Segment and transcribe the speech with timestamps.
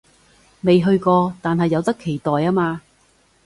[0.61, 2.81] 未去過，但係有得期待吖嘛